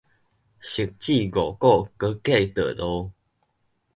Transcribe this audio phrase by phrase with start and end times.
[0.03, 0.17] 汐止五股高架
[2.55, 2.81] 道路